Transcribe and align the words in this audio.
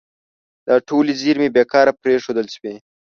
دا 0.67 0.75
ټولې 0.87 1.13
زیرمې 1.21 1.49
بې 1.55 1.63
کاره 1.71 1.93
پرېښودل 2.03 2.47
شوي. 2.55 2.75